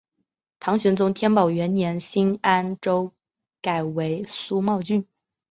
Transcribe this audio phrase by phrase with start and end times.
[0.59, 3.13] 唐玄宗天宝元年新安州
[3.61, 5.05] 改为苏茂郡。